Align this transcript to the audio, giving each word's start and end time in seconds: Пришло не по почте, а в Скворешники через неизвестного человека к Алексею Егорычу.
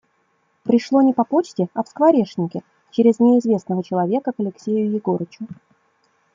Пришло 0.63 1.03
не 1.03 1.13
по 1.13 1.23
почте, 1.23 1.67
а 1.75 1.83
в 1.83 1.87
Скворешники 1.87 2.63
через 2.89 3.19
неизвестного 3.19 3.83
человека 3.83 4.31
к 4.31 4.39
Алексею 4.39 4.91
Егорычу. 4.91 5.45